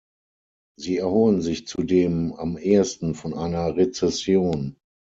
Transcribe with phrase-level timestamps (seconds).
[0.79, 4.77] Sie erholen sich zudem am ehesten von einer Rezession.